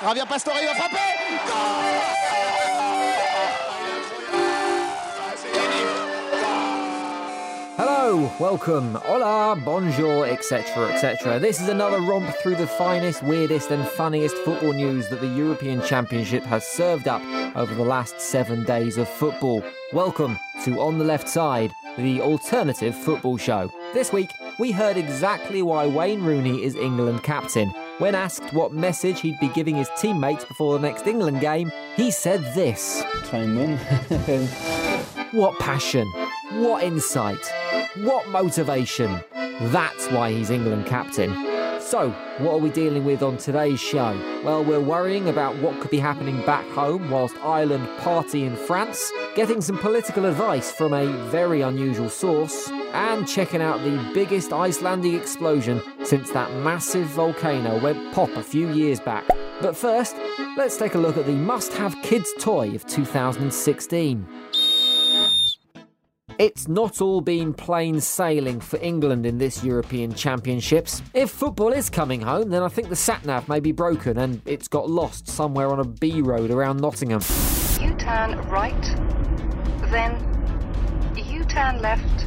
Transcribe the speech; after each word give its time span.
Javier 0.00 0.26
Pastore 0.26 0.60
va 0.66 0.74
frapper. 0.74 0.98
Hello, 7.76 8.30
welcome, 8.38 8.94
hola, 8.94 9.56
bonjour, 9.64 10.26
etc., 10.26 10.92
etc. 10.92 11.38
This 11.38 11.60
is 11.60 11.68
another 11.68 12.00
romp 12.00 12.28
through 12.42 12.56
the 12.56 12.66
finest, 12.66 13.22
weirdest, 13.22 13.70
and 13.70 13.86
funniest 13.88 14.36
football 14.38 14.72
news 14.74 15.08
that 15.08 15.20
the 15.20 15.26
European 15.28 15.80
Championship 15.82 16.42
has 16.44 16.66
served 16.66 17.08
up 17.08 17.22
over 17.56 17.74
the 17.74 17.84
last 17.84 18.20
seven 18.20 18.64
days 18.64 18.98
of 18.98 19.08
football. 19.08 19.62
Welcome 19.92 20.38
to 20.64 20.80
On 20.80 20.98
the 20.98 21.04
Left 21.04 21.28
Side, 21.28 21.74
the 21.96 22.20
alternative 22.20 22.94
football 22.94 23.38
show. 23.38 23.70
This 23.94 24.12
week, 24.12 24.30
we 24.58 24.72
heard 24.72 24.96
exactly 24.96 25.62
why 25.62 25.86
Wayne 25.86 26.22
Rooney 26.22 26.62
is 26.62 26.76
England 26.76 27.22
captain. 27.22 27.72
When 27.98 28.14
asked 28.14 28.52
what 28.52 28.74
message 28.74 29.20
he'd 29.20 29.40
be 29.40 29.48
giving 29.48 29.74
his 29.74 29.88
teammates 29.96 30.44
before 30.44 30.74
the 30.74 30.86
next 30.86 31.06
England 31.06 31.40
game, 31.40 31.72
he 31.96 32.10
said 32.10 32.42
this 32.54 33.02
Try 33.24 33.38
and 33.38 33.56
win. 33.56 34.48
What 35.32 35.58
passion, 35.58 36.06
what 36.52 36.84
insight, 36.84 37.40
what 37.96 38.28
motivation. 38.28 39.18
That's 39.32 40.10
why 40.10 40.30
he's 40.30 40.50
England 40.50 40.84
captain. 40.84 41.32
So, 41.80 42.10
what 42.38 42.52
are 42.52 42.58
we 42.58 42.68
dealing 42.68 43.04
with 43.04 43.22
on 43.22 43.38
today's 43.38 43.80
show? 43.80 44.20
Well, 44.44 44.62
we're 44.62 44.80
worrying 44.80 45.28
about 45.28 45.56
what 45.56 45.80
could 45.80 45.90
be 45.90 45.98
happening 45.98 46.44
back 46.44 46.68
home 46.72 47.10
whilst 47.10 47.36
Ireland 47.38 47.88
party 48.00 48.44
in 48.44 48.56
France, 48.56 49.10
getting 49.34 49.62
some 49.62 49.78
political 49.78 50.26
advice 50.26 50.70
from 50.70 50.92
a 50.92 51.06
very 51.30 51.62
unusual 51.62 52.10
source, 52.10 52.68
and 52.96 53.28
checking 53.28 53.60
out 53.60 53.84
the 53.84 54.10
biggest 54.14 54.54
Icelandic 54.54 55.12
explosion 55.12 55.82
since 56.02 56.30
that 56.30 56.50
massive 56.62 57.06
volcano 57.08 57.78
went 57.80 58.12
pop 58.14 58.30
a 58.30 58.42
few 58.42 58.72
years 58.72 59.00
back. 59.00 59.28
But 59.60 59.76
first, 59.76 60.16
let's 60.56 60.78
take 60.78 60.94
a 60.94 60.98
look 60.98 61.18
at 61.18 61.26
the 61.26 61.32
must 61.32 61.74
have 61.74 61.94
kids' 62.02 62.32
toy 62.38 62.74
of 62.74 62.86
2016. 62.86 64.26
It's 66.38 66.68
not 66.68 67.02
all 67.02 67.20
been 67.20 67.52
plain 67.52 68.00
sailing 68.00 68.60
for 68.60 68.78
England 68.80 69.26
in 69.26 69.36
this 69.36 69.62
European 69.62 70.14
Championships. 70.14 71.02
If 71.12 71.30
football 71.30 71.72
is 71.72 71.90
coming 71.90 72.22
home, 72.22 72.48
then 72.48 72.62
I 72.62 72.68
think 72.68 72.88
the 72.88 72.94
satnav 72.94 73.46
may 73.46 73.60
be 73.60 73.72
broken 73.72 74.18
and 74.18 74.40
it's 74.46 74.68
got 74.68 74.88
lost 74.88 75.28
somewhere 75.28 75.68
on 75.68 75.80
a 75.80 75.84
B 75.84 76.22
road 76.22 76.50
around 76.50 76.80
Nottingham. 76.80 77.20
You 77.78 77.94
turn 77.96 78.38
right, 78.48 78.82
then 79.90 80.18
you 81.14 81.44
turn 81.44 81.80
left. 81.82 82.26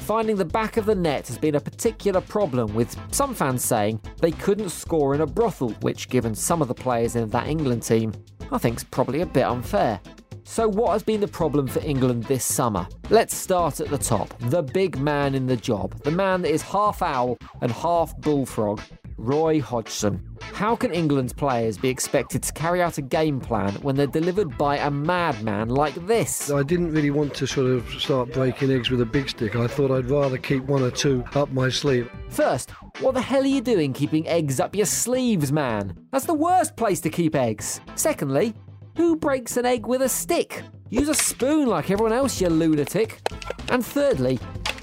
Finding 0.00 0.36
the 0.36 0.44
back 0.44 0.78
of 0.78 0.86
the 0.86 0.94
net 0.94 1.26
has 1.26 1.36
been 1.36 1.54
a 1.54 1.60
particular 1.60 2.22
problem, 2.22 2.74
with 2.74 2.96
some 3.12 3.34
fans 3.34 3.62
saying 3.62 4.00
they 4.20 4.30
couldn't 4.30 4.70
score 4.70 5.14
in 5.14 5.20
a 5.20 5.26
brothel, 5.26 5.70
which, 5.82 6.08
given 6.08 6.34
some 6.34 6.62
of 6.62 6.68
the 6.68 6.74
players 6.74 7.14
in 7.14 7.28
that 7.28 7.46
England 7.46 7.82
team, 7.82 8.14
I 8.50 8.56
think's 8.56 8.82
probably 8.82 9.20
a 9.20 9.26
bit 9.26 9.44
unfair. 9.44 10.00
So, 10.44 10.66
what 10.66 10.92
has 10.92 11.02
been 11.02 11.20
the 11.20 11.28
problem 11.28 11.66
for 11.66 11.80
England 11.80 12.24
this 12.24 12.42
summer? 12.42 12.88
Let's 13.10 13.36
start 13.36 13.80
at 13.80 13.88
the 13.88 13.98
top. 13.98 14.34
The 14.48 14.62
big 14.62 14.98
man 14.98 15.34
in 15.34 15.46
the 15.46 15.56
job, 15.56 16.02
the 16.02 16.10
man 16.10 16.40
that 16.42 16.50
is 16.50 16.62
half 16.62 17.02
owl 17.02 17.36
and 17.60 17.70
half 17.70 18.16
bullfrog, 18.22 18.80
Roy 19.20 19.60
Hodgson. 19.60 20.26
How 20.40 20.74
can 20.74 20.92
England's 20.92 21.34
players 21.34 21.76
be 21.76 21.90
expected 21.90 22.42
to 22.42 22.52
carry 22.54 22.80
out 22.80 22.96
a 22.96 23.02
game 23.02 23.38
plan 23.38 23.74
when 23.82 23.94
they're 23.94 24.06
delivered 24.06 24.56
by 24.56 24.78
a 24.78 24.90
madman 24.90 25.68
like 25.68 25.94
this? 26.06 26.50
I 26.50 26.62
didn't 26.62 26.92
really 26.92 27.10
want 27.10 27.34
to 27.34 27.46
sort 27.46 27.70
of 27.70 27.86
start 28.00 28.32
breaking 28.32 28.70
eggs 28.70 28.90
with 28.90 29.02
a 29.02 29.06
big 29.06 29.28
stick. 29.28 29.56
I 29.56 29.66
thought 29.66 29.90
I'd 29.90 30.10
rather 30.10 30.38
keep 30.38 30.64
one 30.64 30.82
or 30.82 30.90
two 30.90 31.22
up 31.34 31.52
my 31.52 31.68
sleeve. 31.68 32.10
First, 32.30 32.70
what 33.00 33.12
the 33.12 33.20
hell 33.20 33.42
are 33.42 33.46
you 33.46 33.60
doing 33.60 33.92
keeping 33.92 34.26
eggs 34.26 34.58
up 34.58 34.74
your 34.74 34.86
sleeves, 34.86 35.52
man? 35.52 35.96
That's 36.12 36.26
the 36.26 36.34
worst 36.34 36.76
place 36.76 37.00
to 37.02 37.10
keep 37.10 37.34
eggs. 37.34 37.80
Secondly, 37.94 38.54
who 38.96 39.16
breaks 39.16 39.58
an 39.58 39.66
egg 39.66 39.86
with 39.86 40.00
a 40.00 40.08
stick? 40.08 40.62
Use 40.88 41.08
a 41.08 41.14
spoon 41.14 41.68
like 41.68 41.90
everyone 41.90 42.14
else, 42.14 42.40
you 42.40 42.48
lunatic. 42.48 43.20
And 43.68 43.84
thirdly, 43.84 44.38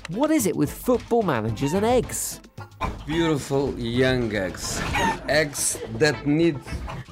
what 0.09 0.31
is 0.31 0.45
it 0.45 0.55
with 0.55 0.71
football 0.71 1.23
managers 1.23 1.73
and 1.73 1.85
eggs? 1.85 2.39
Beautiful 3.07 3.73
young 3.79 4.35
eggs. 4.35 4.81
Eggs 5.29 5.79
that 5.93 6.27
need 6.27 6.59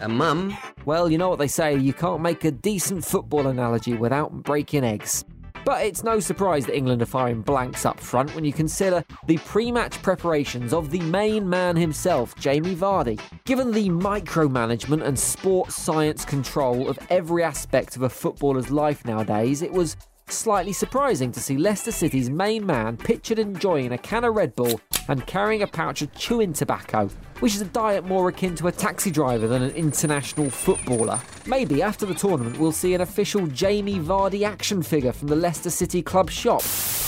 a 0.02 0.10
mum. 0.10 0.58
Well, 0.84 1.10
you 1.10 1.18
know 1.18 1.30
what 1.30 1.40
they 1.40 1.48
say, 1.48 1.78
you 1.78 1.94
can't 1.94 2.22
make 2.22 2.44
a 2.44 2.52
decent 2.52 3.06
football 3.06 3.48
analogy 3.48 3.94
without 3.94 4.44
breaking 4.44 4.84
eggs. 4.84 5.24
But 5.64 5.86
it's 5.86 6.04
no 6.04 6.20
surprise 6.20 6.66
that 6.66 6.76
England 6.76 7.02
are 7.02 7.08
firing 7.08 7.42
blanks 7.42 7.86
up 7.86 8.00
front 8.00 8.36
when 8.36 8.44
you 8.44 8.52
consider 8.52 9.04
the 9.26 9.38
pre 9.38 9.72
match 9.72 10.02
preparations 10.02 10.74
of 10.74 10.92
the 10.92 11.00
main 11.00 11.50
man 11.50 11.78
himself, 11.78 12.36
Jamie 12.36 12.76
Vardy. 12.76 13.20
Given 13.46 13.72
the 13.72 13.90
micromanagement 13.90 15.04
and 15.04 15.18
sports 15.18 15.76
science 15.76 16.26
control 16.26 16.90
of 16.90 17.00
every 17.10 17.42
aspect 17.42 17.96
of 17.96 18.04
a 18.04 18.10
footballer's 18.10 18.70
life 18.70 19.06
nowadays, 19.06 19.62
it 19.62 19.72
was 19.72 19.96
slightly 20.28 20.74
surprising 20.74 21.32
to 21.32 21.40
see 21.40 21.58
Leicester 21.58 21.92
City's 21.92 22.30
main 22.30 22.66
man 22.66 22.98
pictured 22.98 23.40
enjoying 23.40 23.92
a 23.94 23.98
can 23.98 24.24
of 24.24 24.36
Red 24.36 24.56
Bull 24.56 24.80
and 25.08 25.26
carrying 25.28 25.62
a 25.62 25.68
pouch 25.68 26.02
of 26.02 26.14
chewing 26.16 26.54
tobacco, 26.54 27.10
which 27.40 27.56
is 27.56 27.62
a 27.62 27.66
diet 27.66 28.06
more 28.06 28.30
akin 28.30 28.56
to 28.56 28.68
a 28.68 28.72
taxi 28.72 29.12
driver 29.12 29.48
than 29.48 29.62
an 29.62 29.72
international 29.72 30.50
footballer. 30.50 31.20
Maybe 31.46 31.82
after 31.82 32.06
the 32.06 32.14
tournament 32.14 32.60
we'll 32.60 32.72
see 32.72 32.94
an 32.94 33.02
official 33.02 33.48
Jamie 33.48 34.00
Vardy 34.00 34.46
action 34.46 34.82
figure 34.82 35.14
from 35.14 35.28
the 35.28 35.36
Leicester 35.36 35.70
City 35.70 36.02
club 36.02 36.30
shop. 36.30 36.62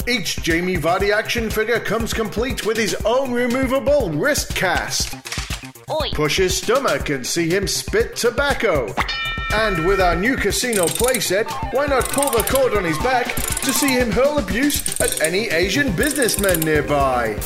Each 0.07 0.37
Jamie 0.37 0.77
Vardy 0.77 1.13
action 1.13 1.49
figure 1.49 1.79
comes 1.79 2.13
complete 2.13 2.65
with 2.65 2.77
his 2.77 2.95
own 3.05 3.31
removable 3.31 4.09
wrist 4.09 4.55
cast. 4.55 5.15
Oi. 5.89 6.09
Push 6.13 6.37
his 6.37 6.57
stomach 6.57 7.09
and 7.09 7.25
see 7.25 7.49
him 7.49 7.67
spit 7.67 8.15
tobacco. 8.15 8.93
And 9.53 9.85
with 9.85 10.01
our 10.01 10.15
new 10.15 10.35
casino 10.35 10.85
playset, 10.87 11.49
why 11.73 11.85
not 11.85 12.09
pull 12.09 12.29
the 12.29 12.43
cord 12.51 12.73
on 12.73 12.83
his 12.83 12.97
back 12.97 13.33
to 13.35 13.71
see 13.73 13.93
him 13.93 14.11
hurl 14.11 14.37
abuse 14.37 14.99
at 14.99 15.21
any 15.21 15.49
Asian 15.49 15.95
businessman 15.95 16.59
nearby? 16.59 17.39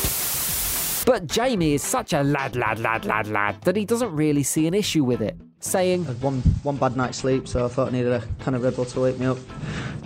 But 1.05 1.27
Jamie 1.27 1.73
is 1.73 1.83
such 1.83 2.13
a 2.13 2.23
lad, 2.23 2.55
lad, 2.55 2.79
lad, 2.79 3.05
lad, 3.05 3.27
lad 3.27 3.61
that 3.63 3.75
he 3.75 3.85
doesn't 3.85 4.13
really 4.15 4.43
see 4.43 4.67
an 4.67 4.73
issue 4.73 5.03
with 5.03 5.21
it, 5.21 5.35
saying, 5.59 6.05
had 6.05 6.21
one 6.21 6.41
one 6.63 6.77
bad 6.77 6.95
night's 6.95 7.17
sleep, 7.17 7.47
so 7.47 7.65
I 7.65 7.67
thought 7.67 7.89
I 7.89 7.91
needed 7.91 8.11
a 8.11 8.23
kind 8.39 8.55
of 8.55 8.63
Red 8.63 8.75
Bull 8.75 8.85
to 8.85 8.99
wake 8.99 9.19
me 9.19 9.25
up. 9.25 9.37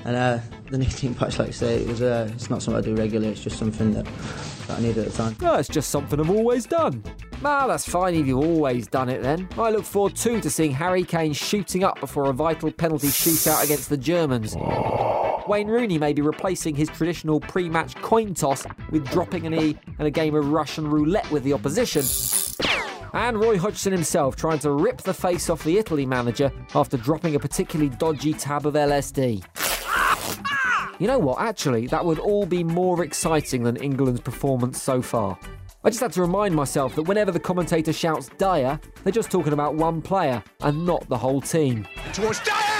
And 0.05 0.15
uh, 0.15 0.39
the 0.69 0.77
nicotine 0.77 1.15
patch, 1.15 1.39
like 1.39 1.49
I 1.49 1.51
say, 1.51 1.81
it 1.81 1.87
was 1.87 2.01
uh, 2.01 2.29
it's 2.33 2.49
not 2.49 2.61
something 2.61 2.83
I 2.83 2.85
do 2.85 2.95
regularly. 2.95 3.31
It's 3.31 3.43
just 3.43 3.57
something 3.57 3.91
that, 3.93 4.05
that 4.67 4.79
I 4.79 4.81
need 4.81 4.97
at 4.97 5.05
the 5.05 5.11
time. 5.11 5.35
Oh, 5.41 5.55
it's 5.55 5.69
just 5.69 5.89
something 5.89 6.19
I've 6.19 6.29
always 6.29 6.65
done. 6.65 7.03
Ah, 7.43 7.67
that's 7.67 7.87
fine 7.87 8.15
if 8.15 8.25
you've 8.25 8.39
always 8.39 8.87
done 8.87 9.09
it 9.09 9.21
then. 9.21 9.49
I 9.57 9.69
look 9.71 9.83
forward 9.83 10.15
too 10.15 10.39
to 10.41 10.49
seeing 10.49 10.71
Harry 10.71 11.03
Kane 11.03 11.33
shooting 11.33 11.83
up 11.83 11.99
before 11.99 12.29
a 12.29 12.33
vital 12.33 12.71
penalty 12.71 13.07
shootout 13.07 13.63
against 13.63 13.89
the 13.89 13.97
Germans. 13.97 14.55
Wayne 15.47 15.67
Rooney 15.67 15.97
may 15.97 16.13
be 16.13 16.21
replacing 16.21 16.75
his 16.75 16.89
traditional 16.89 17.39
pre 17.39 17.69
match 17.69 17.95
coin 17.95 18.33
toss 18.33 18.65
with 18.89 19.07
dropping 19.09 19.45
an 19.45 19.53
E 19.53 19.77
and 19.99 20.07
a 20.07 20.11
game 20.11 20.35
of 20.35 20.51
Russian 20.51 20.87
roulette 20.89 21.29
with 21.31 21.43
the 21.43 21.53
opposition. 21.53 22.03
And 23.13 23.39
Roy 23.39 23.57
Hodgson 23.57 23.93
himself 23.93 24.35
trying 24.35 24.59
to 24.59 24.71
rip 24.71 25.01
the 25.01 25.13
face 25.13 25.49
off 25.49 25.63
the 25.63 25.77
Italy 25.77 26.05
manager 26.05 26.51
after 26.73 26.97
dropping 26.97 27.35
a 27.35 27.39
particularly 27.39 27.89
dodgy 27.89 28.33
tab 28.33 28.65
of 28.65 28.73
LSD. 28.73 29.43
You 30.99 31.07
know 31.07 31.19
what? 31.19 31.39
Actually, 31.39 31.87
that 31.87 32.03
would 32.03 32.19
all 32.19 32.45
be 32.45 32.63
more 32.63 33.03
exciting 33.03 33.63
than 33.63 33.75
England's 33.77 34.21
performance 34.21 34.81
so 34.81 35.01
far. 35.01 35.37
I 35.83 35.89
just 35.89 36.01
had 36.01 36.13
to 36.13 36.21
remind 36.21 36.55
myself 36.55 36.95
that 36.95 37.03
whenever 37.03 37.31
the 37.31 37.39
commentator 37.39 37.93
shouts 37.93 38.29
Dier, 38.37 38.79
they're 39.03 39.13
just 39.13 39.29
talking 39.29 39.53
about 39.53 39.75
one 39.75 40.01
player 40.01 40.43
and 40.61 40.85
not 40.85 41.07
the 41.09 41.17
whole 41.17 41.41
team. 41.41 41.87
Towards 42.11 42.39
Dier! 42.39 42.74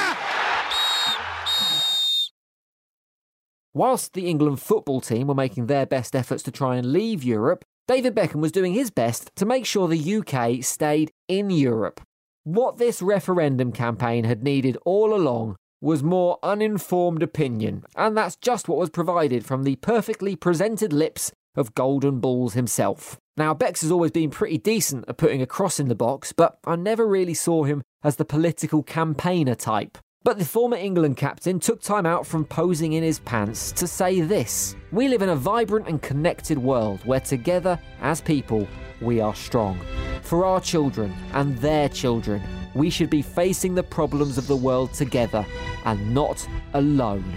Whilst 3.75 4.13
the 4.13 4.30
England 4.30 4.62
football 4.62 5.02
team 5.02 5.28
were 5.28 5.36
making 5.36 5.66
their 5.66 5.86
best 5.86 6.16
efforts 6.16 6.41
to 6.44 6.52
try 6.52 6.78
and 6.78 6.94
leave 6.94 7.25
Europe, 7.25 7.66
David 7.90 8.16
Beckham 8.16 8.40
was 8.40 8.53
doing 8.53 8.74
his 8.74 8.90
best 8.90 9.30
to 9.36 9.46
make 9.46 9.66
sure 9.66 9.90
the 9.90 10.16
UK 10.16 10.63
stayed 10.63 11.12
in 11.28 11.50
Europe. 11.50 12.00
What 12.45 12.77
this 12.77 13.01
referendum 13.01 13.74
campaign 13.74 14.24
had 14.24 14.44
needed 14.44 14.77
all 14.86 15.13
along 15.13 15.57
was 15.81 16.01
more 16.01 16.39
uninformed 16.42 17.22
opinion, 17.22 17.83
and 17.98 18.16
that's 18.16 18.38
just 18.38 18.69
what 18.69 18.77
was 18.77 18.89
provided 18.89 19.45
from 19.45 19.63
the 19.63 19.75
perfectly 19.75 20.38
presented 20.38 20.94
lips 20.94 21.33
of 21.57 21.75
Golden 21.75 22.21
Balls 22.21 22.54
himself. 22.54 23.18
Now, 23.36 23.54
Becks 23.54 23.81
has 23.81 23.92
always 23.92 24.12
been 24.12 24.30
pretty 24.30 24.57
decent 24.57 25.04
at 25.10 25.18
putting 25.18 25.42
a 25.42 25.45
cross 25.45 25.81
in 25.81 25.89
the 25.89 25.95
box, 25.95 26.31
but 26.31 26.60
I 26.66 26.78
never 26.78 27.06
really 27.06 27.33
saw 27.33 27.66
him 27.66 27.81
as 28.06 28.16
the 28.16 28.24
political 28.24 28.83
campaigner 28.83 29.56
type. 29.56 29.98
But 30.25 30.39
the 30.39 30.44
former 30.45 30.75
England 30.75 31.18
captain 31.18 31.60
took 31.60 31.83
time 31.83 32.07
out 32.07 32.25
from 32.25 32.45
posing 32.45 32.94
in 32.94 33.04
his 33.04 33.19
pants 33.19 33.72
to 33.74 33.86
say 33.86 34.22
this 34.22 34.75
We 34.92 35.07
live 35.07 35.22
in 35.22 35.30
a 35.30 35.36
vibrant 35.36 35.88
and 35.88 36.01
connected 36.01 36.57
world 36.57 37.00
where 37.06 37.19
together, 37.19 37.80
as 38.01 38.22
people, 38.22 38.68
we 39.01 39.22
are 39.22 39.36
strong. 39.36 39.80
For 40.24 40.44
our 40.44 40.60
children 40.60 41.13
and 41.33 41.56
their 41.60 41.89
children, 41.89 42.42
we 42.74 42.89
should 42.89 43.12
be 43.12 43.22
facing 43.22 43.75
the 43.75 43.83
problems 43.83 44.39
of 44.39 44.48
the 44.48 44.56
world 44.56 44.95
together 44.95 45.45
and 45.86 46.12
not 46.12 46.50
alone. 46.74 47.31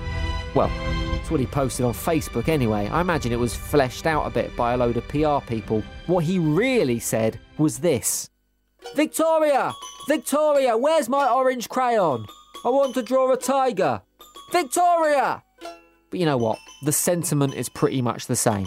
Well, 0.54 0.70
that's 1.12 1.30
what 1.30 1.40
he 1.40 1.46
posted 1.46 1.84
on 1.84 1.92
Facebook 1.92 2.48
anyway. 2.48 2.88
I 2.88 3.02
imagine 3.02 3.32
it 3.32 3.38
was 3.38 3.54
fleshed 3.54 4.06
out 4.06 4.26
a 4.26 4.30
bit 4.30 4.56
by 4.56 4.72
a 4.72 4.78
load 4.78 4.96
of 4.96 5.06
PR 5.08 5.46
people. 5.46 5.82
What 6.06 6.24
he 6.24 6.38
really 6.38 7.00
said 7.00 7.38
was 7.58 7.80
this 7.80 8.30
Victoria! 8.94 9.74
Victoria, 10.08 10.74
where's 10.74 11.10
my 11.10 11.28
orange 11.28 11.68
crayon? 11.68 12.24
I 12.68 12.70
want 12.70 12.92
to 12.96 13.02
draw 13.02 13.32
a 13.32 13.36
tiger. 13.38 14.02
Victoria! 14.52 15.42
But 16.10 16.20
you 16.20 16.26
know 16.26 16.36
what? 16.36 16.58
The 16.82 16.92
sentiment 16.92 17.54
is 17.54 17.70
pretty 17.70 18.02
much 18.02 18.26
the 18.26 18.36
same. 18.36 18.66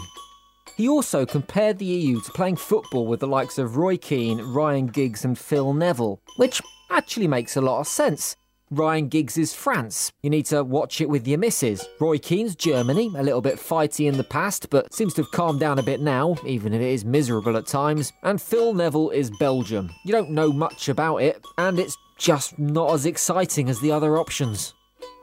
He 0.76 0.88
also 0.88 1.24
compared 1.24 1.78
the 1.78 1.84
EU 1.84 2.20
to 2.20 2.32
playing 2.32 2.56
football 2.56 3.06
with 3.06 3.20
the 3.20 3.28
likes 3.28 3.58
of 3.58 3.76
Roy 3.76 3.96
Keane, 3.96 4.40
Ryan 4.40 4.88
Giggs, 4.88 5.24
and 5.24 5.38
Phil 5.38 5.72
Neville, 5.72 6.20
which 6.36 6.60
actually 6.90 7.28
makes 7.28 7.56
a 7.56 7.60
lot 7.60 7.78
of 7.78 7.86
sense. 7.86 8.34
Ryan 8.72 9.08
Giggs 9.08 9.36
is 9.36 9.54
France. 9.54 10.10
You 10.22 10.30
need 10.30 10.46
to 10.46 10.64
watch 10.64 11.00
it 11.02 11.08
with 11.08 11.28
your 11.28 11.38
missus. 11.38 11.86
Roy 12.00 12.18
Keane's 12.18 12.56
Germany, 12.56 13.12
a 13.14 13.22
little 13.22 13.42
bit 13.42 13.56
fighty 13.56 14.08
in 14.08 14.16
the 14.16 14.24
past, 14.24 14.68
but 14.70 14.92
seems 14.94 15.12
to 15.14 15.22
have 15.22 15.30
calmed 15.30 15.60
down 15.60 15.78
a 15.78 15.82
bit 15.82 16.00
now, 16.00 16.36
even 16.46 16.72
if 16.72 16.80
it 16.80 16.90
is 16.90 17.04
miserable 17.04 17.56
at 17.56 17.66
times. 17.66 18.14
And 18.22 18.40
Phil 18.40 18.72
Neville 18.72 19.10
is 19.10 19.30
Belgium. 19.38 19.90
You 20.06 20.12
don't 20.12 20.30
know 20.30 20.52
much 20.52 20.88
about 20.88 21.18
it, 21.18 21.44
and 21.58 21.78
it's 21.78 21.98
just 22.16 22.58
not 22.58 22.92
as 22.92 23.06
exciting 23.06 23.68
as 23.68 23.80
the 23.80 23.92
other 23.92 24.16
options. 24.18 24.74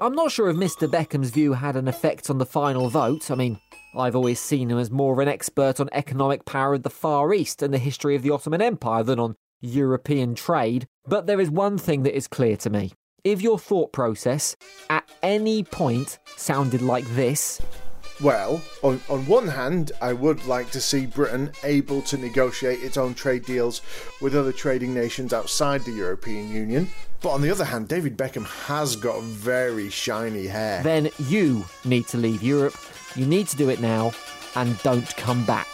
I'm 0.01 0.13
not 0.13 0.31
sure 0.31 0.49
if 0.49 0.55
Mr. 0.55 0.89
Beckham's 0.89 1.29
view 1.29 1.53
had 1.53 1.75
an 1.75 1.87
effect 1.87 2.29
on 2.29 2.37
the 2.37 2.45
final 2.45 2.89
vote. 2.89 3.29
I 3.29 3.35
mean, 3.35 3.59
I've 3.97 4.15
always 4.15 4.39
seen 4.39 4.69
him 4.69 4.77
as 4.77 4.91
more 4.91 5.13
of 5.13 5.19
an 5.19 5.27
expert 5.27 5.79
on 5.79 5.89
economic 5.91 6.45
power 6.45 6.75
of 6.75 6.83
the 6.83 6.89
Far 6.89 7.33
East 7.33 7.61
and 7.61 7.73
the 7.73 7.79
history 7.79 8.15
of 8.15 8.21
the 8.21 8.31
Ottoman 8.31 8.61
Empire 8.61 9.03
than 9.03 9.19
on 9.19 9.35
European 9.61 10.35
trade. 10.35 10.87
But 11.05 11.27
there 11.27 11.41
is 11.41 11.49
one 11.49 11.77
thing 11.77 12.03
that 12.03 12.15
is 12.15 12.27
clear 12.27 12.55
to 12.57 12.69
me. 12.69 12.93
If 13.23 13.41
your 13.41 13.59
thought 13.59 13.91
process 13.91 14.55
at 14.89 15.09
any 15.21 15.63
point 15.63 16.19
sounded 16.37 16.81
like 16.81 17.05
this, 17.15 17.61
Well, 18.21 18.61
on, 18.83 18.99
on 19.09 19.25
one 19.27 19.47
hand, 19.47 19.93
I 20.01 20.11
would 20.11 20.45
like 20.45 20.71
to 20.71 20.81
see 20.81 21.05
Britain 21.05 21.51
able 21.63 22.01
to 22.03 22.17
negotiate 22.17 22.83
its 22.83 22.97
own 22.97 23.13
trade 23.13 23.45
deals 23.45 23.81
with 24.19 24.35
other 24.35 24.51
trading 24.51 24.93
nations 24.93 25.31
outside 25.31 25.81
the 25.81 25.91
European 25.91 26.51
Union. 26.51 26.89
But 27.21 27.29
on 27.29 27.41
the 27.41 27.49
other 27.49 27.63
hand, 27.63 27.87
David 27.87 28.17
Beckham 28.17 28.45
has 28.65 28.97
got 28.97 29.21
very 29.23 29.89
shiny 29.89 30.47
hair. 30.47 30.83
then 30.83 31.09
you 31.17 31.65
need 31.85 32.07
to 32.07 32.17
leave 32.17 32.43
Europe. 32.43 32.75
You 33.15 33.25
need 33.25 33.47
to 33.47 33.55
do 33.55 33.69
it 33.69 33.79
now 33.79 34.11
and 34.55 34.77
don't 34.83 35.07
come 35.15 35.45
back. 35.45 35.67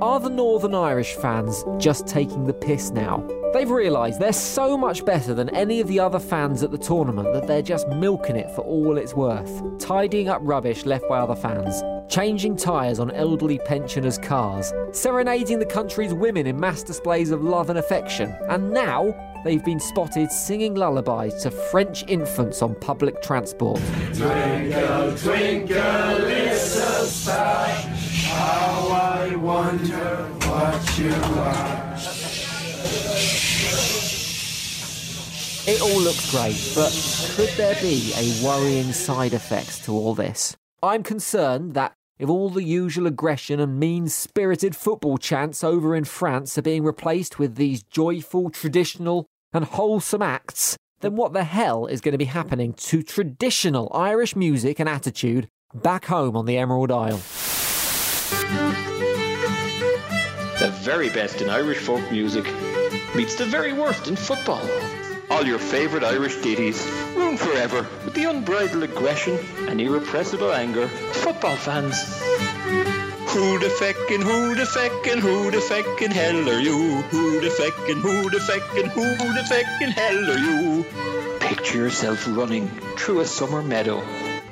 Are 0.00 0.20
the 0.20 0.30
Northern 0.30 0.74
Irish 0.74 1.14
fans 1.14 1.64
just 1.78 2.06
taking 2.06 2.46
the 2.46 2.54
piss 2.54 2.90
now? 2.90 3.26
They've 3.54 3.70
realised 3.70 4.18
they're 4.18 4.32
so 4.32 4.76
much 4.76 5.04
better 5.04 5.32
than 5.32 5.48
any 5.50 5.78
of 5.78 5.86
the 5.86 6.00
other 6.00 6.18
fans 6.18 6.64
at 6.64 6.72
the 6.72 6.76
tournament 6.76 7.32
that 7.32 7.46
they're 7.46 7.62
just 7.62 7.86
milking 7.86 8.34
it 8.34 8.50
for 8.50 8.62
all 8.62 8.98
it's 8.98 9.14
worth, 9.14 9.78
tidying 9.78 10.28
up 10.28 10.40
rubbish 10.42 10.84
left 10.84 11.08
by 11.08 11.20
other 11.20 11.36
fans, 11.36 11.80
changing 12.12 12.56
tyres 12.56 12.98
on 12.98 13.12
elderly 13.12 13.60
pensioners' 13.60 14.18
cars, 14.18 14.72
serenading 14.90 15.60
the 15.60 15.66
country's 15.66 16.12
women 16.12 16.48
in 16.48 16.58
mass 16.58 16.82
displays 16.82 17.30
of 17.30 17.44
love 17.44 17.70
and 17.70 17.78
affection, 17.78 18.36
and 18.48 18.72
now 18.72 19.14
they've 19.44 19.64
been 19.64 19.78
spotted 19.78 20.32
singing 20.32 20.74
lullabies 20.74 21.40
to 21.44 21.52
French 21.52 22.04
infants 22.08 22.60
on 22.60 22.74
public 22.80 23.22
transport. 23.22 23.80
It 35.66 35.80
all 35.80 36.00
looks 36.00 36.30
great, 36.30 36.72
but 36.74 36.92
could 37.36 37.48
there 37.56 37.74
be 37.80 38.12
a 38.16 38.44
worrying 38.44 38.92
side 38.92 39.32
effect 39.32 39.84
to 39.84 39.92
all 39.92 40.14
this? 40.14 40.56
I'm 40.82 41.02
concerned 41.02 41.72
that 41.72 41.94
if 42.18 42.28
all 42.28 42.50
the 42.50 42.62
usual 42.62 43.06
aggression 43.06 43.58
and 43.58 43.80
mean 43.80 44.08
spirited 44.08 44.76
football 44.76 45.16
chants 45.16 45.64
over 45.64 45.96
in 45.96 46.04
France 46.04 46.58
are 46.58 46.62
being 46.62 46.84
replaced 46.84 47.38
with 47.38 47.56
these 47.56 47.82
joyful, 47.82 48.50
traditional, 48.50 49.26
and 49.52 49.64
wholesome 49.64 50.22
acts, 50.22 50.76
then 51.00 51.16
what 51.16 51.32
the 51.32 51.44
hell 51.44 51.86
is 51.86 52.00
going 52.00 52.12
to 52.12 52.18
be 52.18 52.26
happening 52.26 52.74
to 52.74 53.02
traditional 53.02 53.90
Irish 53.94 54.36
music 54.36 54.78
and 54.78 54.88
attitude 54.88 55.48
back 55.74 56.04
home 56.04 56.36
on 56.36 56.44
the 56.44 56.58
Emerald 56.58 56.92
Isle? 56.92 57.20
The 60.84 60.90
very 60.90 61.08
best 61.08 61.40
in 61.40 61.48
Irish 61.48 61.78
folk 61.78 62.12
music 62.12 62.44
meets 63.14 63.36
the 63.36 63.46
very 63.46 63.72
worst 63.72 64.06
in 64.06 64.16
football. 64.16 64.60
All 65.30 65.46
your 65.46 65.58
favourite 65.58 66.04
Irish 66.04 66.36
ditties, 66.42 66.86
ruined 67.16 67.40
forever 67.40 67.86
with 68.04 68.12
the 68.12 68.24
unbridled 68.24 68.82
aggression 68.82 69.38
and 69.66 69.80
irrepressible 69.80 70.52
anger 70.52 70.82
of 70.82 71.16
football 71.16 71.56
fans. 71.56 71.96
Who 73.32 73.58
the 73.60 73.72
feckin', 73.80 74.22
who 74.22 74.54
the 74.54 74.64
feckin', 74.64 75.20
who 75.20 75.50
the 75.50 75.62
feckin' 75.62 76.12
hell 76.12 76.50
are 76.50 76.60
you? 76.60 77.00
Who 77.08 77.40
the 77.40 77.48
feckin', 77.48 78.02
who 78.02 78.28
the 78.28 78.40
feckin', 78.40 78.88
who 78.88 79.06
the 79.32 79.44
feckin' 79.48 79.90
hell 79.90 80.30
are 80.32 80.38
you? 80.38 80.84
Picture 81.40 81.78
yourself 81.78 82.26
running 82.28 82.68
through 82.98 83.20
a 83.20 83.24
summer 83.24 83.62
meadow 83.62 84.02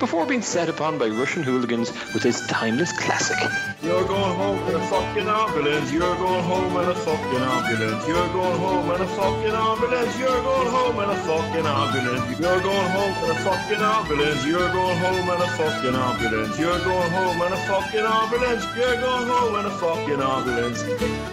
before 0.02 0.26
being 0.26 0.43
set 0.43 0.69
upon 0.69 0.99
by 0.99 1.06
Russian 1.06 1.44
hooligans 1.44 1.93
with 2.12 2.25
his 2.25 2.40
timeless 2.49 2.90
classic. 2.90 3.38
You're 3.84 4.04
going 4.04 4.34
home 4.34 4.58
in 4.69 4.75
a 4.75 4.87
fucking 4.88 5.28
ambulance. 5.28 5.93
You're 5.93 6.16
going 6.16 6.43
home 6.43 6.76
in 6.76 6.88
a 6.88 6.94
fucking 7.06 7.38
ambulance. 7.38 8.08
You're 8.08 8.28
going 8.34 8.58
home 8.58 8.90
in 8.90 9.00
a 9.00 9.06
fucking 9.06 9.54
ambulance. 9.54 10.19
You're 10.19 10.43
going 10.43 10.70
home 10.75 10.99
in 10.99 11.08
a 11.08 11.16
fucking 11.22 11.66
ambulance. 11.66 12.40
You're 12.40 12.60
going 12.62 12.90
home 12.90 13.14
in 13.22 13.31
a 13.31 13.38
fucking 13.46 13.78
ambulance. 13.78 14.44
You're 14.44 14.69
going 14.75 14.99
home 14.99 15.31
in 15.31 15.40
a 15.40 15.46
fucking 15.54 15.94
ambulance. 15.94 16.58
You're 16.58 16.81
going 16.81 17.10
home 17.12 17.43
in 17.43 17.52
a 17.52 17.56
fucking 17.70 18.06
ambulance. 18.19 18.66
You're 18.76 19.00
going 19.00 19.28
home 19.28 19.55
in 19.55 19.66
a 19.66 19.70
fucking 19.70 20.20
ambulance. 20.20 20.82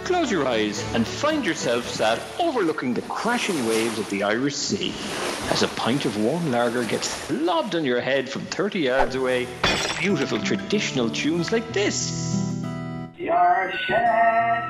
Close 0.06 0.30
your 0.30 0.46
eyes 0.46 0.78
and 0.94 1.04
find 1.04 1.44
yourself 1.44 1.88
sat 1.88 2.22
overlooking 2.38 2.94
the 2.94 3.02
crashing 3.02 3.66
waves 3.66 3.98
of 3.98 4.08
the 4.10 4.22
Irish 4.22 4.54
Sea 4.54 4.94
as 5.50 5.64
a 5.64 5.68
pint 5.68 6.04
of 6.04 6.16
warm 6.22 6.52
lager 6.52 6.84
gets 6.84 7.28
lobbed 7.30 7.74
on 7.74 7.84
your 7.84 8.00
head 8.00 8.28
from 8.28 8.42
30 8.42 8.59
yards 8.68 9.14
away. 9.14 9.48
Beautiful 9.98 10.38
traditional 10.38 11.08
tunes 11.08 11.50
like 11.50 11.72
this. 11.72 12.62
You're 13.16 13.72
shed, 13.86 14.64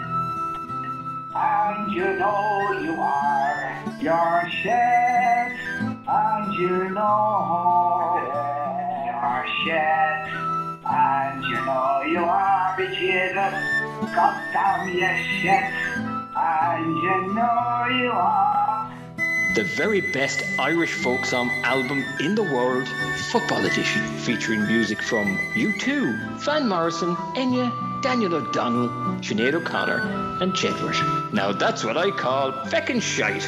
and 1.34 1.92
you 1.92 2.04
know 2.18 2.80
you 2.82 2.94
are. 3.00 3.84
You're 4.00 4.48
shed, 4.62 5.52
and 6.06 6.54
you 6.54 6.90
know. 6.90 8.20
You're 9.06 9.46
shed, 9.64 10.32
and 10.86 11.44
you 11.44 11.64
know 11.66 12.02
you 12.06 12.24
are. 12.24 12.74
But 12.78 12.94
Jesus, 12.94 13.54
goddamn 14.14 14.88
you 14.88 15.14
shit, 15.40 15.64
and 16.36 16.96
you 16.96 17.34
know 17.34 17.86
you 17.90 18.12
are. 18.12 18.69
The 19.54 19.64
very 19.64 20.00
best 20.00 20.44
Irish 20.60 20.92
folk 20.92 21.24
song 21.24 21.50
album 21.64 22.04
in 22.20 22.36
the 22.36 22.42
world, 22.42 22.86
Football 23.32 23.64
Edition, 23.66 24.00
featuring 24.18 24.64
music 24.64 25.02
from 25.02 25.38
U2, 25.54 26.38
Van 26.44 26.68
Morrison, 26.68 27.16
Enya, 27.34 27.72
Daniel 28.00 28.34
O'Donnell, 28.34 28.88
Sinead 29.20 29.54
O'Connor, 29.54 30.38
and 30.40 30.52
Jedward. 30.52 31.32
Now 31.32 31.50
that's 31.50 31.82
what 31.82 31.96
I 31.96 32.12
call 32.12 32.52
feckin' 32.70 33.02
shite. 33.02 33.44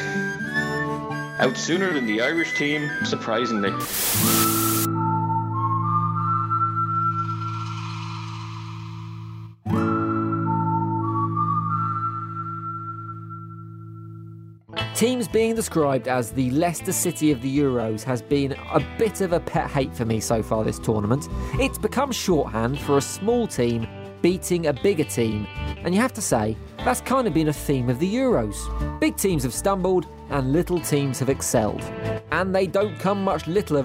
Out 1.39 1.55
sooner 1.55 1.93
than 1.93 2.05
the 2.05 2.21
Irish 2.21 2.53
team, 2.57 2.91
surprisingly. 3.05 3.71
Teams 14.95 15.27
being 15.27 15.55
described 15.55 16.07
as 16.07 16.29
the 16.31 16.51
Leicester 16.51 16.91
City 16.91 17.31
of 17.31 17.41
the 17.41 17.57
Euros 17.57 18.03
has 18.03 18.21
been 18.21 18.51
a 18.71 18.79
bit 18.99 19.21
of 19.21 19.33
a 19.33 19.39
pet 19.39 19.67
hate 19.71 19.91
for 19.95 20.05
me 20.05 20.19
so 20.19 20.43
far 20.43 20.63
this 20.63 20.77
tournament. 20.77 21.27
It's 21.55 21.79
become 21.79 22.11
shorthand 22.11 22.79
for 22.79 22.97
a 22.97 23.01
small 23.01 23.47
team 23.47 23.87
beating 24.21 24.67
a 24.67 24.73
bigger 24.73 25.03
team, 25.03 25.47
and 25.83 25.95
you 25.95 25.99
have 25.99 26.13
to 26.13 26.21
say, 26.21 26.55
that's 26.85 27.01
kind 27.01 27.27
of 27.27 27.33
been 27.33 27.47
a 27.47 27.53
theme 27.53 27.89
of 27.89 27.97
the 27.97 28.15
Euros. 28.15 28.99
Big 28.99 29.17
teams 29.17 29.41
have 29.41 29.53
stumbled 29.53 30.05
and 30.29 30.53
little 30.53 30.79
teams 30.79 31.17
have 31.17 31.29
excelled. 31.29 31.81
And 32.31 32.53
they 32.53 32.67
don't 32.67 32.97
come 32.99 33.23
much 33.23 33.47
littler 33.47 33.81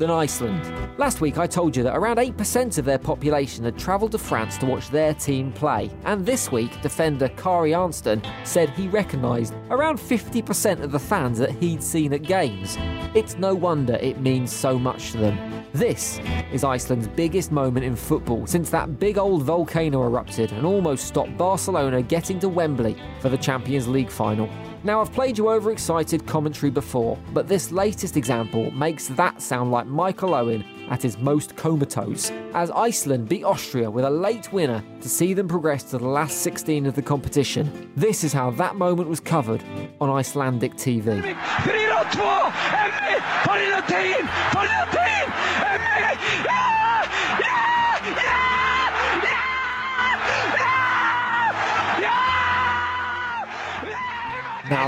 than 0.00 0.10
Iceland. 0.10 0.98
Last 0.98 1.20
week 1.20 1.38
I 1.38 1.46
told 1.46 1.76
you 1.76 1.84
that 1.84 1.96
around 1.96 2.16
8% 2.16 2.78
of 2.78 2.84
their 2.84 2.98
population 2.98 3.64
had 3.64 3.78
travelled 3.78 4.12
to 4.12 4.18
France 4.18 4.58
to 4.58 4.66
watch 4.66 4.88
their 4.90 5.14
team 5.14 5.52
play. 5.52 5.90
And 6.04 6.26
this 6.26 6.50
week, 6.50 6.80
defender 6.82 7.28
Kari 7.28 7.70
Arnason 7.72 8.26
said 8.44 8.70
he 8.70 8.88
recognised 8.88 9.54
around 9.68 9.98
50% 9.98 10.82
of 10.82 10.90
the 10.90 10.98
fans 10.98 11.38
that 11.38 11.50
he'd 11.50 11.82
seen 11.82 12.12
at 12.14 12.22
games. 12.22 12.76
It's 13.14 13.36
no 13.36 13.54
wonder 13.54 13.94
it 13.94 14.20
means 14.20 14.52
so 14.52 14.78
much 14.78 15.12
to 15.12 15.18
them. 15.18 15.64
This 15.72 16.18
is 16.50 16.64
Iceland's 16.64 17.06
biggest 17.06 17.52
moment 17.52 17.84
in 17.84 17.94
football 17.94 18.46
since 18.46 18.70
that 18.70 18.98
big 18.98 19.18
old 19.18 19.44
volcano 19.44 20.02
erupted 20.02 20.50
and 20.50 20.66
almost 20.66 21.06
stopped 21.06 21.36
Barcelona 21.36 22.02
getting 22.02 22.40
to 22.40 22.48
Wembley 22.48 22.96
for 23.20 23.28
the 23.28 23.38
Champions 23.38 23.86
League 23.86 24.10
final. 24.10 24.48
Now, 24.82 25.02
I've 25.02 25.12
played 25.12 25.36
you 25.36 25.50
overexcited 25.50 26.26
commentary 26.26 26.70
before, 26.70 27.18
but 27.34 27.46
this 27.46 27.70
latest 27.70 28.16
example 28.16 28.70
makes 28.70 29.08
that 29.08 29.42
sound 29.42 29.70
like 29.70 29.86
Michael 29.86 30.34
Owen 30.34 30.64
at 30.88 31.02
his 31.02 31.18
most 31.18 31.54
comatose, 31.54 32.30
as 32.54 32.70
Iceland 32.70 33.28
beat 33.28 33.44
Austria 33.44 33.90
with 33.90 34.06
a 34.06 34.10
late 34.10 34.50
winner 34.54 34.82
to 35.02 35.08
see 35.08 35.34
them 35.34 35.48
progress 35.48 35.82
to 35.90 35.98
the 35.98 36.06
last 36.06 36.38
16 36.38 36.86
of 36.86 36.94
the 36.94 37.02
competition. 37.02 37.92
This 37.94 38.24
is 38.24 38.32
how 38.32 38.52
that 38.52 38.76
moment 38.76 39.10
was 39.10 39.20
covered 39.20 39.62
on 40.00 40.08
Icelandic 40.08 40.74
TV. 40.76 41.20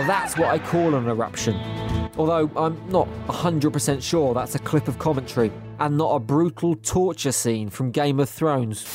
That's 0.07 0.37
what 0.37 0.49
I 0.49 0.59
call 0.59 0.95
an 0.95 1.07
eruption. 1.07 1.55
Although 2.19 2.51
I'm 2.57 2.91
not 2.91 3.09
100% 3.29 4.03
sure 4.03 4.35
that's 4.35 4.55
a 4.55 4.59
clip 4.59 4.89
of 4.89 4.99
commentary 4.99 5.51
and 5.79 5.97
not 5.97 6.15
a 6.15 6.21
brutal 6.21 6.77
torture 6.77 7.33
scene 7.33 7.71
from 7.71 7.91
Game 7.91 8.21
of 8.21 8.29
Thrones. 8.29 8.87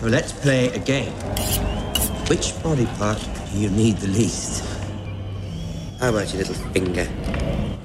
So 0.00 0.06
let's 0.06 0.32
play 0.32 0.68
a 0.68 0.78
game. 0.78 1.12
Which 2.28 2.60
body 2.62 2.86
part 2.98 3.26
do 3.52 3.58
you 3.58 3.70
need 3.70 3.98
the 3.98 4.08
least? 4.08 4.64
How 6.00 6.10
about 6.10 6.32
your 6.32 6.44
little 6.44 6.54
finger? 6.72 7.08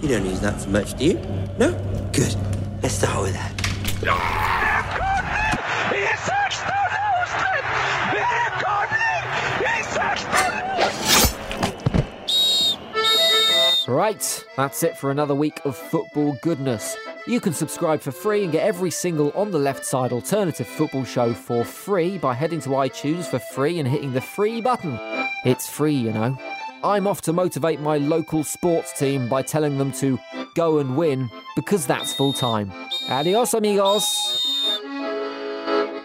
You 0.01 0.07
don't 0.07 0.25
use 0.25 0.39
that 0.39 0.61
for 0.61 0.69
much, 0.69 0.97
do 0.97 1.05
you? 1.05 1.13
No? 1.59 1.71
Good. 2.11 2.35
Let's 2.81 2.95
start 2.95 3.21
with 3.21 3.33
that. 3.33 4.48
Right, 13.89 14.45
that's 14.55 14.83
it 14.83 14.95
for 14.95 15.09
another 15.09 15.33
week 15.33 15.61
of 15.65 15.75
football 15.75 16.37
goodness. 16.43 16.95
You 17.25 17.41
can 17.41 17.53
subscribe 17.53 18.01
for 18.01 18.11
free 18.11 18.43
and 18.43 18.51
get 18.51 18.63
every 18.63 18.91
single 18.91 19.31
on 19.31 19.49
the 19.49 19.57
left 19.57 19.83
side 19.83 20.11
alternative 20.11 20.67
football 20.67 21.03
show 21.03 21.33
for 21.33 21.63
free 21.63 22.19
by 22.19 22.35
heading 22.35 22.59
to 22.61 22.69
iTunes 22.69 23.25
for 23.25 23.39
free 23.39 23.79
and 23.79 23.87
hitting 23.87 24.13
the 24.13 24.21
free 24.21 24.61
button. 24.61 24.99
It's 25.43 25.67
free, 25.67 25.95
you 25.95 26.13
know. 26.13 26.37
I'm 26.83 27.07
off 27.07 27.21
to 27.21 27.33
motivate 27.33 27.79
my 27.79 27.97
local 27.97 28.43
sports 28.43 28.93
team 28.93 29.27
by 29.27 29.41
telling 29.41 29.79
them 29.79 29.91
to 29.93 30.19
go 30.53 30.77
and 30.77 30.95
win 30.95 31.27
because 31.55 31.87
that's 31.87 32.13
full 32.13 32.33
time. 32.33 32.71
Adios, 33.09 33.55
amigos. 33.55 34.05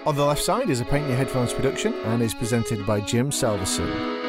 On 0.06 0.16
the 0.16 0.24
left 0.24 0.42
side 0.42 0.70
is 0.70 0.80
a 0.80 0.86
Paint 0.86 1.06
Your 1.06 1.18
Headphones 1.18 1.52
production 1.52 1.92
and 2.06 2.22
is 2.22 2.32
presented 2.32 2.86
by 2.86 3.02
Jim 3.02 3.30
Salverson. 3.30 4.23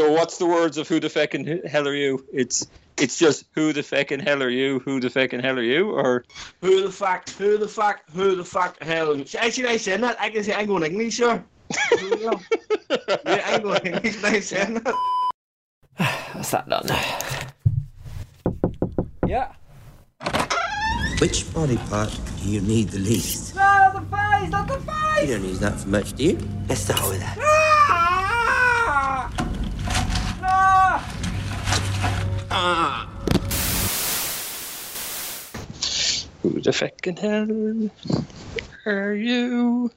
So 0.00 0.10
what's 0.10 0.38
the 0.38 0.46
words 0.46 0.78
of 0.78 0.88
who 0.88 0.98
the 0.98 1.08
feckin' 1.08 1.68
hell 1.68 1.86
are 1.86 1.94
you? 1.94 2.24
It's 2.32 2.66
it's 2.96 3.18
just 3.18 3.44
who 3.54 3.74
the 3.74 3.82
feckin' 3.82 4.22
hell 4.22 4.42
are 4.42 4.48
you? 4.48 4.78
Who 4.78 4.98
the 4.98 5.08
feckin' 5.08 5.42
hell 5.44 5.58
are 5.58 5.62
you? 5.62 5.90
Or 5.90 6.24
Who 6.62 6.80
the 6.82 6.90
fuck, 6.90 7.28
who 7.28 7.58
the 7.58 7.68
fuck, 7.68 8.00
who 8.10 8.34
the 8.34 8.44
fuck 8.44 8.82
hell? 8.82 9.22
Actually, 9.38 9.68
I 9.68 9.76
said 9.76 10.02
that. 10.02 10.18
I 10.18 10.30
can 10.30 10.42
say 10.42 10.54
I'm 10.54 10.64
going 10.68 10.84
English, 10.84 11.16
sure. 11.16 11.44
yeah, 12.16 13.42
I'm 13.44 13.60
going 13.60 13.86
English. 13.88 14.24
I 14.24 14.40
said 14.40 14.76
that. 14.76 14.94
That's 16.34 16.50
that 16.52 16.66
done. 16.70 16.88
Yeah. 19.26 19.52
Which 21.20 21.52
body 21.52 21.76
part 21.76 22.18
do 22.42 22.48
you 22.48 22.62
need 22.62 22.88
the 22.88 23.00
least? 23.00 23.54
No, 23.54 23.90
the 23.92 24.00
face, 24.16 24.48
not 24.48 24.66
the 24.66 24.80
face! 24.80 25.28
You 25.28 25.36
don't 25.36 25.44
use 25.44 25.60
that 25.60 25.78
for 25.78 25.88
much, 25.90 26.14
do 26.14 26.24
you? 26.24 26.38
Let's 26.70 26.80
start 26.80 27.06
with 27.06 27.20
that. 27.20 27.49
Ah! 32.52 33.08
who 36.42 36.60
the 36.60 36.70
feckin' 36.70 37.18
hell 37.18 37.90
are 38.86 39.14
you? 39.14 39.90